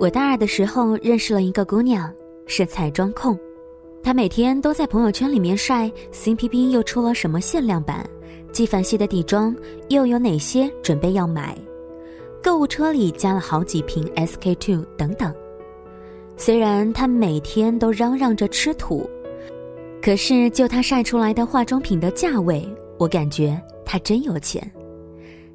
[0.00, 2.10] 我大二的时候认识了一个姑娘，
[2.46, 3.38] 是彩妆控。
[4.02, 8.08] 她每天都在朋友圈里面晒 CPB 又出了什么限量版，
[8.50, 9.54] 纪梵希的底妆
[9.90, 11.54] 又有哪些准备要买，
[12.42, 15.34] 购物车里加了好几瓶 SK two 等等。
[16.34, 19.06] 虽然她每天都嚷嚷着吃土，
[20.00, 24.66] 可是就她晒出来的化妆品的价位，我感觉她真有钱。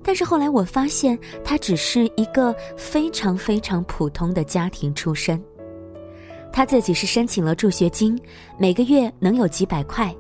[0.08, 5.44] 但是后来我发现，他只是一个非常非常普通的家庭出身。
[6.54, 8.18] 他自己是申请了助学金，
[8.56, 10.16] 每个月能有几百块，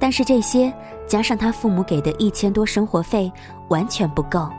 [0.00, 0.70] 但是这些
[1.06, 3.32] 加上他父母给的一千多生活费，
[3.68, 4.50] 完全不够。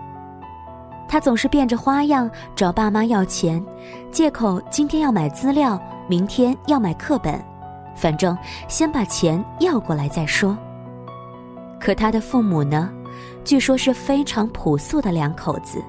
[1.08, 3.64] 他总是变着花样找爸妈要钱，
[4.10, 7.44] 借口今天要买资料，明天要买课本，
[7.94, 8.36] 反正
[8.70, 10.58] 先把钱要过来再说。
[11.78, 12.90] 可他的父母呢？
[13.44, 15.84] 据说是非常朴素的两口子，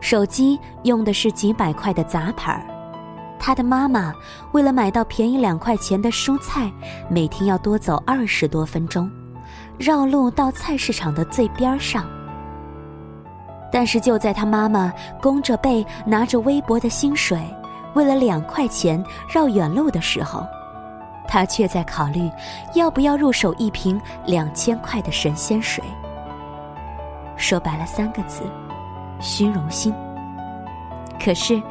[0.00, 2.62] 手机用的是几百块的杂牌儿。
[3.40, 4.12] 他的妈妈
[4.52, 6.70] 为了买到便宜两块钱的蔬菜，
[7.08, 9.10] 每天要多走二十多分钟，
[9.78, 12.04] 绕路到菜市场的最边上。
[13.70, 17.38] 但是就在他妈妈弓着背拿着微薄的薪水，
[17.94, 20.44] 为了两块钱绕远路的时候，
[21.28, 22.30] 他却在考虑
[22.74, 25.84] 要不要入手一瓶两千块的神仙水。
[27.38, 28.42] 说白了三个字：
[29.20, 29.94] 虚荣心。
[31.18, 31.62] 可是，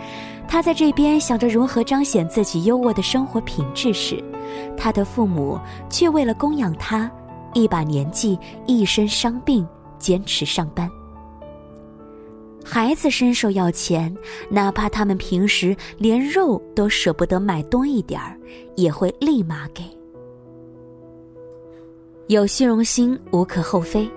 [0.48, 4.24] 他在这边想着如何彰显自己优渥的生活品质时，
[4.76, 5.60] 他的父母
[5.90, 7.12] 却为了供养他，
[7.54, 9.68] 一把年纪、一身伤病，
[10.00, 10.90] 坚持上班。
[12.64, 14.14] 孩子伸手要钱，
[14.50, 18.38] 哪怕他们平时连肉都舍不得买多一点儿，
[18.76, 19.84] 也会立马给。
[22.28, 24.10] 有虚荣心无可厚非。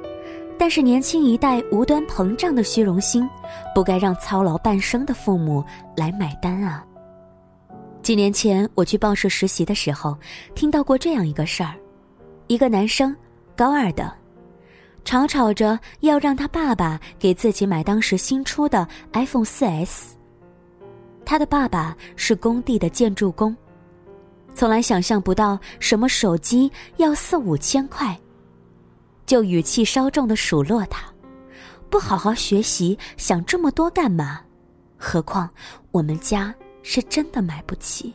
[0.60, 3.26] 但是年轻一代无端膨胀的虚荣心，
[3.74, 5.64] 不该让操劳半生的父母
[5.96, 6.84] 来买单啊！
[8.02, 10.14] 几年前我去报社实习的时候，
[10.54, 11.72] 听到过这样一个事儿：
[12.46, 13.16] 一个男生，
[13.56, 14.12] 高二的，
[15.02, 20.10] 吵吵着要让他爸爸给自己买当时新出的 iPhone 4S。
[21.24, 23.56] 他的爸爸是工地的建筑工，
[24.54, 28.14] 从来想象不到什么手机要四五千块。
[29.30, 31.04] 就语气稍重的数落他，
[31.88, 34.40] 不好好学习，想这么多干嘛？
[34.98, 35.48] 何况
[35.92, 36.52] 我们家
[36.82, 38.12] 是真的买不起。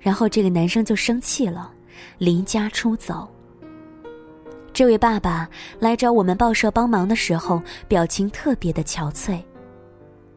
[0.00, 1.70] 然后这个男生就生气了，
[2.16, 3.28] 离家出走。
[4.72, 5.46] 这位爸爸
[5.78, 9.42] 来找我们报社帮忙的时候，表情特别的憔悴。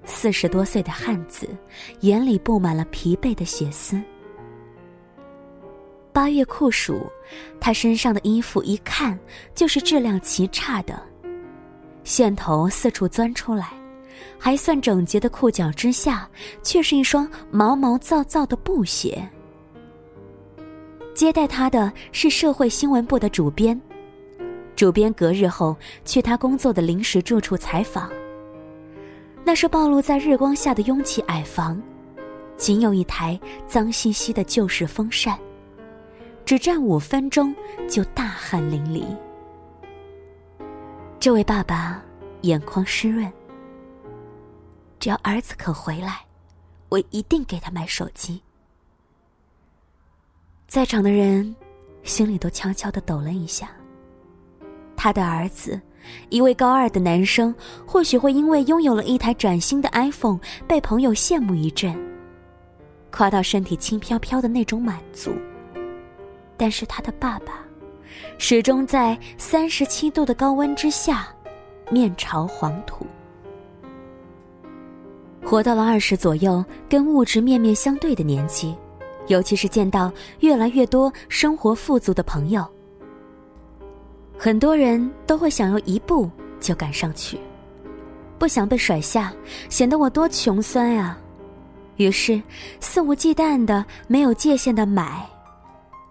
[0.03, 1.47] 四十多岁的汉子，
[2.01, 4.01] 眼里布满了疲惫的血丝。
[6.11, 7.09] 八月酷暑，
[7.59, 9.17] 他身上的衣服一看
[9.53, 10.99] 就是质量极差的，
[12.03, 13.69] 线头四处钻出来，
[14.37, 16.27] 还算整洁的裤脚之下，
[16.63, 19.27] 却是一双毛毛躁躁的布鞋。
[21.13, 23.79] 接待他的是社会新闻部的主编，
[24.75, 28.09] 主编隔日后去他工作的临时住处采访。
[29.43, 31.81] 那是暴露在日光下的拥挤矮房，
[32.55, 35.37] 仅有一台脏兮兮的旧式风扇。
[36.49, 37.53] 只站五分钟
[37.87, 39.05] 就大汗淋漓。
[41.19, 42.03] 这位爸爸
[42.41, 43.31] 眼眶湿润。
[44.99, 46.21] 只要儿子肯回来，
[46.89, 48.41] 我一定给他买手机。
[50.67, 51.55] 在场的人
[52.01, 53.69] 心里都悄悄的抖了一下。
[54.97, 55.79] 他的儿子，
[56.29, 57.53] 一位高二的男生，
[57.85, 61.95] 或许会因为拥有了一台崭新的 iPhone，被朋友羡慕一阵，
[63.11, 65.31] 夸到身体轻飘飘的那种满足。
[66.59, 67.53] 但是他的爸爸，
[68.37, 71.25] 始终在三十七度的高温之下，
[71.89, 73.07] 面朝黄土。
[75.41, 78.75] 活到了二十左右，跟物质面面相对的年纪，
[79.27, 80.11] 尤其是见到
[80.41, 82.67] 越来越多生活富足的朋友，
[84.37, 87.39] 很多人都会想要一步就赶上去，
[88.37, 89.33] 不想被甩下，
[89.69, 91.17] 显得我多穷酸啊！
[91.95, 92.41] 于是
[92.81, 95.25] 肆无忌惮的、没有界限的买。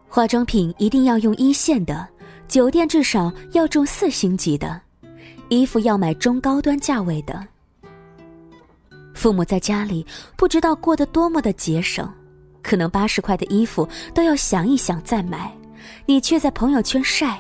[0.09, 2.09] 化妆品一定要用一线的，
[2.49, 4.81] 酒店至少要住四星级的，
[5.49, 7.47] 衣服要买中高端价位的。
[9.15, 10.05] 父母在家里
[10.37, 12.11] 不知道过得多么的节省，
[12.63, 15.55] 可能八十块的衣服都要想一想再买，
[16.07, 17.39] 你却在朋友圈晒，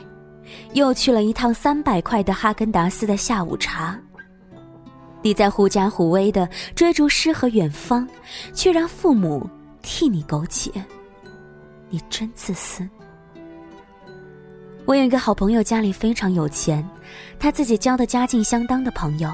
[0.74, 3.98] 又去了一趟三百块的哈根达斯的下午茶。
[5.22, 8.06] 你在狐假虎威的追逐诗和远方，
[8.52, 9.48] 却让父母
[9.80, 10.70] 替你苟且。
[11.90, 12.88] 你真自私。
[14.84, 16.88] 我有一个好朋友，家里非常有钱，
[17.38, 19.30] 他自己交的家境相当的朋友，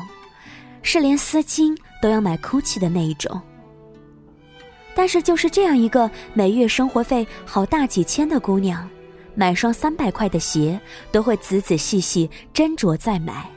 [0.83, 3.41] 是连丝巾都要买 GUCCI 的那一种，
[4.97, 8.89] 但是就是这样一个每月生活费好大几千的姑娘，
[9.37, 10.81] 买双三百块的鞋
[11.12, 13.49] 都会仔仔细细斟酌再买，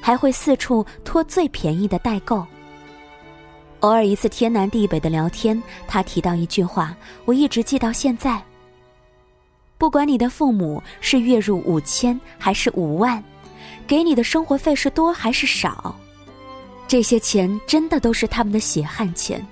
[0.00, 2.46] 还会四处托最便宜的代购。
[3.82, 8.40] 偶尔一次天南地北的聊天，他提到一句话，我一直记到现在。
[9.76, 13.22] 不管你的父母是月入五千还是五万，
[13.84, 15.96] 给你的生活费是多还是少，
[16.86, 19.44] 这些钱真的都是他们的血汗钱，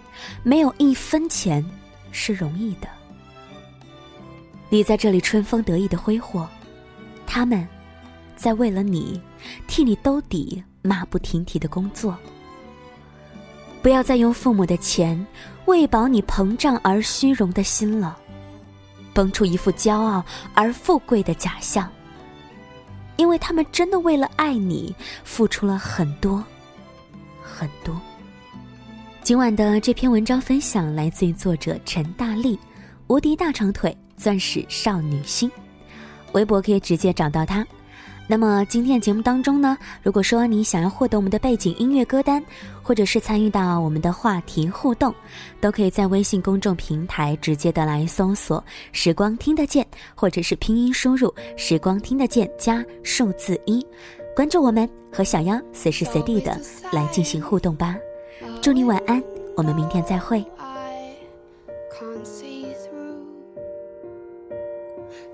[0.44, 1.64] 没有一分钱
[2.12, 2.86] 是容易的。
[4.68, 6.48] 你在这里春风得意的挥霍，
[7.26, 7.66] 他们
[8.36, 9.20] 在为了你
[9.66, 12.16] 替你兜底，马不停蹄的工作。
[13.82, 15.26] 不要再用父母的钱
[15.64, 18.16] 喂饱你膨胀而虚荣的心了，
[19.14, 20.24] 绷出一副骄傲
[20.54, 21.90] 而富贵的假象。
[23.16, 24.94] 因为他们真的为了爱你
[25.24, 26.42] 付出了很多，
[27.42, 28.00] 很多。
[29.22, 32.58] 今晚的这篇文章分享来自于作者陈大力，
[33.08, 35.50] 无敌大长腿，钻石少女心，
[36.32, 37.66] 微博可以直接找到他。
[38.30, 42.40] 那么今天的节目当中呢，如果说你想要获得我们的背景音乐歌单，
[42.80, 45.12] 或者是参与到我们的话题互动，
[45.60, 48.62] 都可以在微信公众平台直接的来搜索
[48.94, 49.84] “时光听得见”，
[50.14, 53.84] 或者是拼音输入“时光听得见”加数字一，
[54.36, 56.56] 关注我们和小妖随时随地的
[56.92, 57.96] 来进行互动吧。
[58.62, 59.20] 祝你晚安，
[59.56, 60.44] 我们明天再会。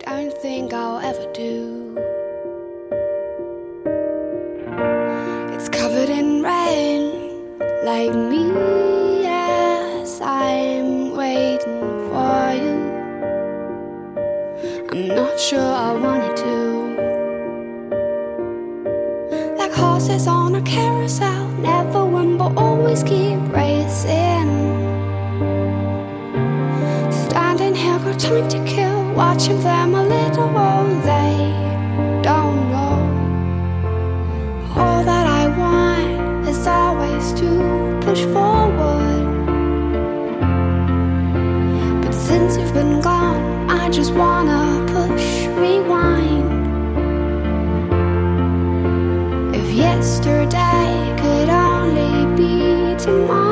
[0.07, 1.76] I don't think I'll ever do.
[7.97, 12.77] Like me as I'm waiting for you.
[14.93, 16.57] I'm not sure I wanted to.
[19.57, 24.51] Like horses on a carousel, never win but always keep racing.
[27.25, 31.76] Standing here, got time to kill, watching them a little while they
[38.17, 39.27] push forward.
[42.03, 46.49] But since you've been gone, I just wanna push rewind.
[49.55, 53.46] If yesterday could only be tomorrow.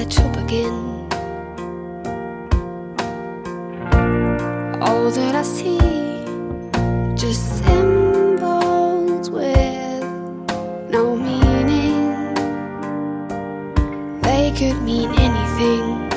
[0.00, 0.72] Where to begin.
[4.80, 5.78] All that I see,
[7.16, 10.04] just symbols with
[10.88, 12.34] no meaning.
[14.22, 16.08] They could mean anything.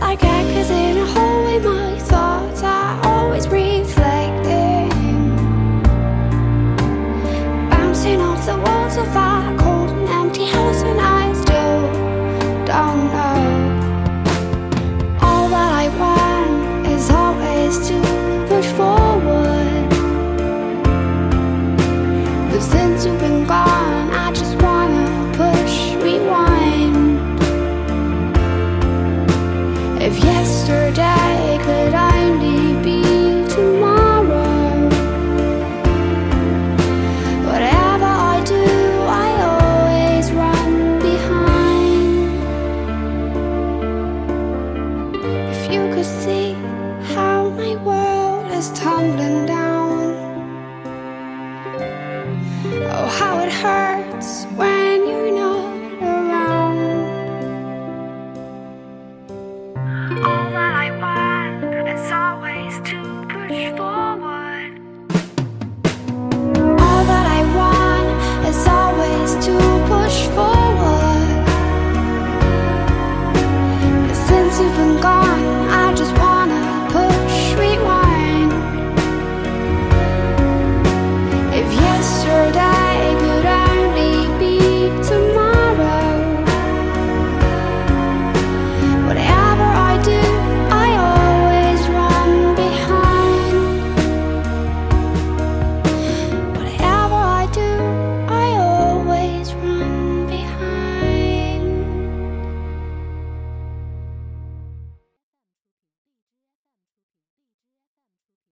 [0.00, 1.98] Like echoes in a hallway, my
[52.64, 54.79] oh, how it hurts when.